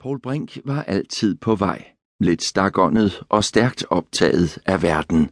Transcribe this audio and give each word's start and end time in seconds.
Paul 0.00 0.20
Brink 0.20 0.58
var 0.64 0.82
altid 0.82 1.34
på 1.34 1.54
vej, 1.54 1.84
lidt 2.20 2.42
stakåndet 2.42 3.22
og 3.28 3.44
stærkt 3.44 3.84
optaget 3.90 4.58
af 4.66 4.82
verden. 4.82 5.30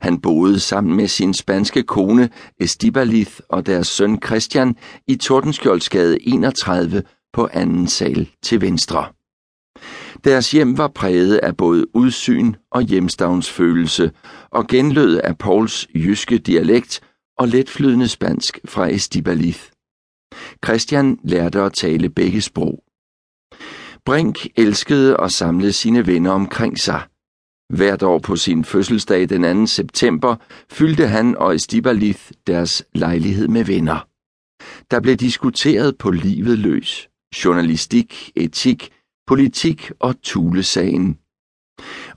Han 0.00 0.20
boede 0.20 0.60
sammen 0.60 0.96
med 0.96 1.08
sin 1.08 1.34
spanske 1.34 1.82
kone 1.82 2.30
Estibaliz 2.60 3.40
og 3.48 3.66
deres 3.66 3.86
søn 3.86 4.22
Christian 4.26 4.76
i 5.06 5.16
Tordenskjoldsgade 5.16 6.28
31 6.28 7.02
på 7.32 7.48
anden 7.52 7.86
sal 7.86 8.28
til 8.42 8.60
venstre. 8.60 9.06
Deres 10.24 10.50
hjem 10.50 10.78
var 10.78 10.88
præget 10.88 11.36
af 11.36 11.56
både 11.56 11.96
udsyn 11.96 12.54
og 12.70 12.82
hjemstavnsfølelse 12.82 14.12
og 14.50 14.66
genlød 14.66 15.20
af 15.24 15.38
Pauls 15.38 15.88
jyske 15.94 16.38
dialekt 16.38 17.00
og 17.38 17.48
letflydende 17.48 18.08
spansk 18.08 18.58
fra 18.64 18.88
Estibaliz. 18.88 19.70
Christian 20.64 21.18
lærte 21.24 21.60
at 21.60 21.72
tale 21.72 22.08
begge 22.10 22.40
sprog. 22.40 22.84
Brink 24.04 24.46
elskede 24.56 25.16
at 25.20 25.32
samle 25.32 25.72
sine 25.72 26.06
venner 26.06 26.30
omkring 26.30 26.78
sig. 26.78 27.02
Hvert 27.74 28.02
år 28.02 28.18
på 28.18 28.36
sin 28.36 28.64
fødselsdag 28.64 29.28
den 29.28 29.60
2. 29.60 29.66
september 29.66 30.36
fyldte 30.70 31.06
han 31.06 31.36
og 31.36 31.54
Estibalith 31.54 32.30
deres 32.46 32.84
lejlighed 32.94 33.48
med 33.48 33.64
venner. 33.64 34.08
Der 34.90 35.00
blev 35.00 35.16
diskuteret 35.16 35.98
på 35.98 36.10
livet 36.10 36.58
løs. 36.58 37.08
Journalistik, 37.44 38.30
etik, 38.36 38.92
politik 39.26 39.90
og 40.00 40.22
tulesagen. 40.22 41.18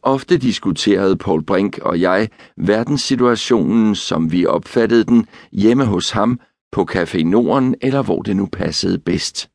Ofte 0.01 0.37
diskuterede 0.37 1.17
Paul 1.17 1.43
Brink 1.43 1.77
og 1.77 2.01
jeg 2.01 2.29
verdenssituationen, 2.57 3.95
som 3.95 4.31
vi 4.31 4.45
opfattede 4.45 5.03
den, 5.03 5.27
hjemme 5.51 5.85
hos 5.85 6.09
ham, 6.11 6.39
på 6.71 6.87
Café 6.91 7.23
Norden 7.23 7.75
eller 7.81 8.01
hvor 8.03 8.21
det 8.21 8.35
nu 8.35 8.45
passede 8.45 8.99
bedst. 8.99 9.49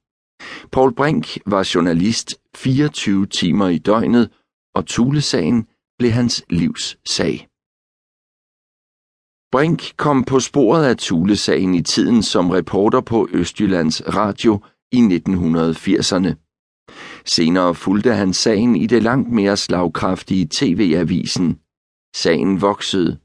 Paul 0.72 0.94
Brink 0.94 1.38
var 1.46 1.70
journalist 1.74 2.34
24 2.56 3.26
timer 3.26 3.68
i 3.68 3.78
døgnet, 3.78 4.30
og 4.74 4.86
Tulesagen 4.86 5.66
blev 5.98 6.10
hans 6.10 6.44
livs 6.50 6.98
sag. 7.04 7.48
Brink 9.52 9.96
kom 9.96 10.24
på 10.24 10.40
sporet 10.40 10.84
af 10.84 10.96
Tulesagen 10.96 11.74
i 11.74 11.82
tiden 11.82 12.22
som 12.22 12.50
reporter 12.50 13.00
på 13.00 13.28
Østjyllands 13.32 14.02
Radio 14.14 14.60
i 14.92 14.98
1980'erne. 14.98 16.34
Senere 17.24 17.74
fulgte 17.74 18.14
han 18.14 18.32
sagen 18.32 18.76
i 18.76 18.86
det 18.86 19.02
langt 19.02 19.32
mere 19.32 19.56
slagkraftige 19.56 20.48
TV-avisen. 20.50 21.58
Sagen 22.16 22.60
voksede. 22.60 23.18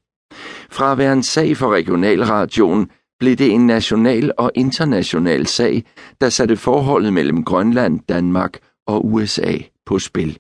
Fra 0.70 0.92
at 0.92 0.98
være 0.98 1.14
en 1.14 1.24
sag 1.24 1.58
for 1.58 1.74
regionalradioen 1.74 2.92
blev 3.20 3.36
det 3.36 3.52
en 3.52 3.68
national 3.68 4.32
og 4.38 4.52
international 4.56 5.48
sag, 5.48 5.84
der 6.22 6.30
satte 6.30 6.58
forholdet 6.58 7.14
mellem 7.14 7.44
Grønland, 7.44 8.00
Danmark 8.10 8.60
og 8.88 9.06
USA 9.06 9.58
på 9.86 10.00
spil. 10.00 10.40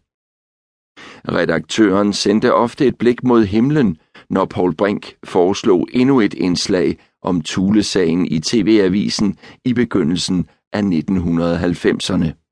Redaktøren 1.27 2.13
sendte 2.13 2.53
ofte 2.53 2.87
et 2.87 2.97
blik 2.97 3.23
mod 3.23 3.45
himlen, 3.45 3.97
når 4.29 4.45
Paul 4.45 4.75
Brink 4.75 5.15
foreslog 5.23 5.87
endnu 5.93 6.21
et 6.21 6.33
indslag 6.33 6.97
om 7.21 7.41
Thule-sagen 7.41 8.25
i 8.25 8.39
TV-avisen 8.39 9.37
i 9.65 9.73
begyndelsen 9.73 10.47
af 10.73 10.81
1990'erne. 10.81 12.44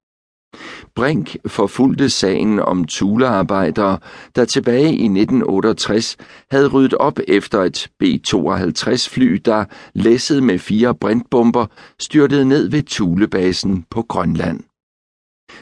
Brink 0.95 1.35
forfulgte 1.47 2.09
sagen 2.09 2.59
om 2.59 2.85
thulearbejdere, 2.85 3.99
der 4.35 4.45
tilbage 4.45 4.89
i 4.89 5.05
1968 5.05 6.17
havde 6.51 6.67
ryddet 6.67 6.93
op 6.93 7.19
efter 7.27 7.61
et 7.61 7.87
B-52-fly, 7.99 9.41
der 9.45 9.65
læsset 9.93 10.43
med 10.43 10.59
fire 10.59 10.95
brintbomber 10.95 11.65
styrtede 11.99 12.45
ned 12.45 12.69
ved 12.69 12.83
Thulebasen 12.83 13.85
på 13.89 14.01
Grønland. 14.01 14.59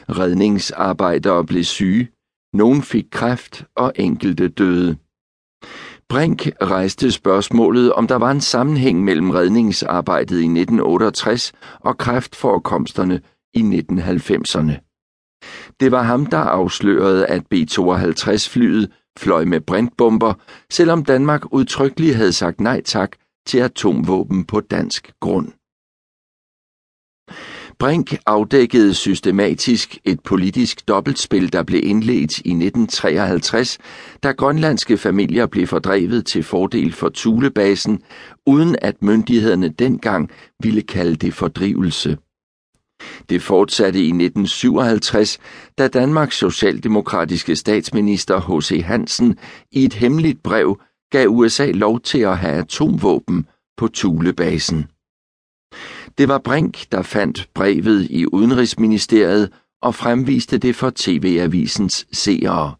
Redningsarbejdere 0.08 1.44
blev 1.44 1.64
syge, 1.64 2.08
nogen 2.52 2.82
fik 2.82 3.04
kræft 3.10 3.64
og 3.76 3.92
enkelte 3.96 4.48
døde. 4.48 4.96
Brink 6.08 6.48
rejste 6.62 7.12
spørgsmålet, 7.12 7.92
om 7.92 8.06
der 8.06 8.16
var 8.16 8.30
en 8.30 8.40
sammenhæng 8.40 9.04
mellem 9.04 9.30
redningsarbejdet 9.30 10.36
i 10.36 10.44
1968 10.44 11.52
og 11.80 11.98
kræftforekomsterne 11.98 13.20
i 13.54 13.60
1990'erne. 13.60 14.88
Det 15.80 15.92
var 15.92 16.02
ham, 16.02 16.26
der 16.26 16.38
afslørede, 16.38 17.26
at 17.26 17.46
B-52-flyet 17.46 18.90
fløj 19.18 19.44
med 19.44 19.60
brintbomber, 19.60 20.34
selvom 20.70 21.04
Danmark 21.04 21.52
udtrykkeligt 21.54 22.16
havde 22.16 22.32
sagt 22.32 22.60
nej 22.60 22.82
tak 22.82 23.16
til 23.46 23.58
atomvåben 23.58 24.44
på 24.44 24.60
dansk 24.60 25.12
grund. 25.20 25.48
Brink 27.78 28.16
afdækkede 28.26 28.94
systematisk 28.94 29.98
et 30.04 30.20
politisk 30.20 30.88
dobbeltspil, 30.88 31.52
der 31.52 31.62
blev 31.62 31.80
indledt 31.84 32.38
i 32.38 32.50
1953, 32.50 33.78
da 34.22 34.32
grønlandske 34.32 34.98
familier 34.98 35.46
blev 35.46 35.66
fordrevet 35.66 36.26
til 36.26 36.42
fordel 36.42 36.92
for 36.92 37.10
Thulebasen, 37.14 38.02
uden 38.46 38.76
at 38.82 39.02
myndighederne 39.02 39.68
dengang 39.68 40.30
ville 40.62 40.82
kalde 40.82 41.16
det 41.16 41.34
fordrivelse. 41.34 42.18
Det 43.28 43.42
fortsatte 43.42 43.98
i 43.98 44.08
1957, 44.08 45.38
da 45.78 45.88
Danmarks 45.88 46.36
socialdemokratiske 46.36 47.56
statsminister 47.56 48.40
H.C. 48.40 48.82
Hansen 48.84 49.38
i 49.72 49.84
et 49.84 49.94
hemmeligt 49.94 50.42
brev 50.42 50.80
gav 51.10 51.28
USA 51.28 51.70
lov 51.70 52.00
til 52.00 52.18
at 52.18 52.38
have 52.38 52.58
atomvåben 52.58 53.46
på 53.76 53.88
Thulebasen. 53.88 54.86
Det 56.18 56.28
var 56.28 56.38
Brink, 56.38 56.92
der 56.92 57.02
fandt 57.02 57.48
brevet 57.54 58.06
i 58.10 58.26
Udenrigsministeriet 58.26 59.50
og 59.82 59.94
fremviste 59.94 60.58
det 60.58 60.76
for 60.76 60.92
TV-avisens 60.96 62.06
seere. 62.12 62.74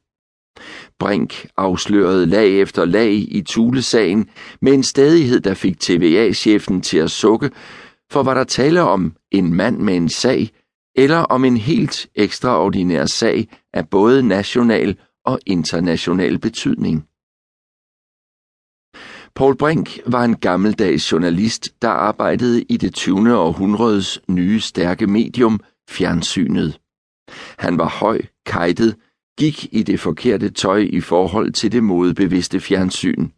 Brink 0.99 1.47
afslørede 1.57 2.27
lag 2.27 2.61
efter 2.61 2.85
lag 2.85 3.13
i 3.13 3.45
Thule-sagen 3.49 4.29
med 4.61 4.73
en 4.73 4.83
stadighed, 4.83 5.41
der 5.41 5.55
fik 5.55 5.81
TVA-chefen 5.81 6.81
til 6.81 6.99
at 6.99 7.11
sukke, 7.11 7.51
for 8.11 8.23
var 8.23 8.35
der 8.35 8.45
tale 8.45 8.83
om 8.83 9.15
en 9.33 9.55
mand 9.55 9.79
med 9.79 9.97
en 9.97 10.09
sag, 10.09 10.51
eller 10.95 11.19
om 11.19 11.45
en 11.45 11.57
helt 11.57 12.07
ekstraordinær 12.15 13.07
sag 13.07 13.49
af 13.73 13.89
både 13.89 14.23
national 14.23 14.97
og 15.25 15.41
international 15.47 16.39
betydning. 16.39 17.07
Paul 19.35 19.57
Brink 19.57 20.01
var 20.07 20.25
en 20.25 20.37
gammeldags 20.37 21.13
journalist, 21.13 21.83
der 21.83 21.89
arbejdede 21.89 22.63
i 22.63 22.77
det 22.77 22.95
20. 22.95 23.37
århundredes 23.37 24.21
nye 24.29 24.61
stærke 24.61 25.07
medium, 25.07 25.61
fjernsynet. 25.89 26.81
Han 27.59 27.79
var 27.79 27.89
høj, 27.89 28.21
kajtet, 28.47 28.97
gik 29.39 29.75
i 29.75 29.83
det 29.83 30.01
forkerte 30.01 30.51
tøj 30.51 30.79
i 30.79 31.01
forhold 31.01 31.53
til 31.53 31.73
det 31.73 31.85
modebevidste 31.85 32.61
fjernsyn. 32.61 33.29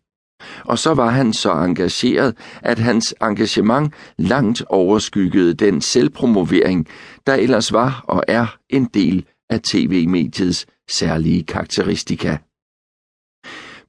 Og 0.65 0.79
så 0.79 0.95
var 0.95 1.11
han 1.11 1.33
så 1.33 1.53
engageret, 1.53 2.37
at 2.63 2.79
hans 2.79 3.15
engagement 3.23 3.95
langt 4.19 4.63
overskyggede 4.67 5.55
den 5.55 5.81
selvpromovering, 5.81 6.87
der 7.27 7.35
ellers 7.35 7.73
var 7.73 8.05
og 8.09 8.25
er 8.29 8.57
en 8.69 8.85
del 8.85 9.27
af 9.51 9.61
tv-mediets 9.61 10.67
særlige 10.91 11.43
karakteristika. 11.43 12.37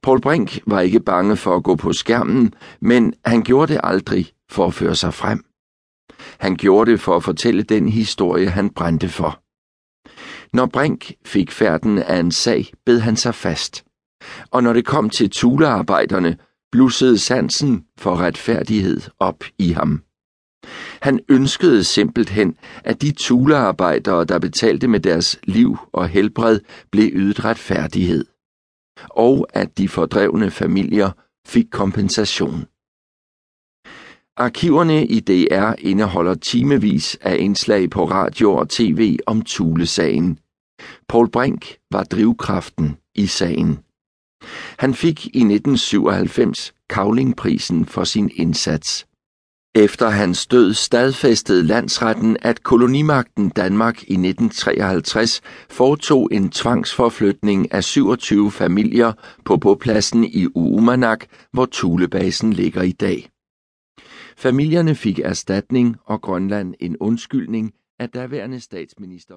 Paul 0.03 0.22
Brink 0.22 0.59
var 0.67 0.79
ikke 0.81 1.00
bange 1.00 1.38
for 1.38 1.55
at 1.55 1.63
gå 1.63 1.75
på 1.75 1.94
skærmen, 1.94 2.53
men 2.79 3.13
han 3.25 3.44
gjorde 3.44 3.73
det 3.73 3.81
aldrig 3.84 4.31
for 4.50 4.67
at 4.67 4.73
føre 4.73 4.95
sig 4.95 5.13
frem. 5.13 5.45
Han 6.39 6.55
gjorde 6.55 6.91
det 6.91 7.00
for 7.00 7.16
at 7.16 7.23
fortælle 7.23 7.63
den 7.63 7.89
historie, 7.89 8.50
han 8.50 8.69
brændte 8.69 9.09
for. 9.09 9.41
Når 10.55 10.66
Brink 10.66 11.11
fik 11.25 11.51
færden 11.51 11.97
af 11.97 12.19
en 12.19 12.31
sag, 12.31 12.72
bed 12.85 13.00
han 13.00 13.16
sig 13.16 13.35
fast. 13.35 13.84
Og 14.52 14.63
når 14.63 14.74
det 14.74 14.86
kom 14.86 15.09
til 15.09 15.30
tulearbejderne, 15.30 16.38
blussede 16.72 17.18
sansen 17.18 17.86
for 17.97 18.16
retfærdighed 18.16 19.02
op 19.19 19.44
i 19.59 19.72
ham. 19.72 20.02
Han 21.02 21.19
ønskede 21.30 21.84
simpelthen, 21.84 22.56
at 22.84 23.02
de 23.02 23.12
tulearbejdere, 23.12 24.25
der 24.25 24.40
betalte 24.40 24.88
med 24.88 25.00
deres 25.00 25.40
liv 25.44 25.78
og 25.94 26.08
helbred, 26.08 26.59
blev 26.91 27.09
ydet 27.14 27.46
retfærdighed 27.46 28.26
og 29.09 29.47
at 29.53 29.78
de 29.78 29.90
fordrevne 29.90 30.52
familier 30.52 31.11
fik 31.47 31.66
kompensation. 31.72 32.66
Arkiverne 34.38 35.05
i 35.05 35.20
DR 35.20 35.73
indeholder 35.79 36.35
timevis 36.35 37.17
af 37.22 37.38
indslag 37.40 37.90
på 37.90 38.05
radio 38.05 38.53
og 38.53 38.70
tv 38.70 39.17
om 39.26 39.41
Tulesagen. 39.41 40.40
Paul 41.08 41.29
Brink 41.29 41.78
var 41.91 42.03
drivkraften 42.03 42.97
i 43.16 43.26
sagen. 43.26 43.84
Han 44.78 44.94
fik 44.94 45.26
i 45.26 45.40
1997 45.40 46.74
Kavlingprisen 46.90 47.86
for 47.86 48.03
sin 48.03 48.32
indsats. 48.36 49.08
Efter 49.76 50.09
hans 50.09 50.47
død 50.47 50.74
stadfæstede 50.74 51.64
landsretten, 51.64 52.38
at 52.42 52.64
kolonimagten 52.64 53.50
Danmark 53.50 54.03
i 54.03 54.14
1953 54.14 55.42
foretog 55.70 56.30
en 56.32 56.50
tvangsforflytning 56.50 57.74
af 57.74 57.84
27 57.84 58.52
familier 58.52 59.14
på 59.46 59.58
bopladsen 59.58 60.24
i 60.24 60.47
Uumanak, 60.56 61.26
hvor 61.52 61.66
Tulebasen 61.66 62.53
ligger 62.53 62.82
i 62.82 62.92
dag. 62.92 63.30
Familierne 64.38 64.96
fik 64.96 65.20
erstatning 65.20 65.96
og 66.06 66.22
Grønland 66.22 66.74
en 66.80 66.97
undskyldning 67.00 67.74
af 68.00 68.09
daværende 68.09 68.59
statsminister 68.59 69.36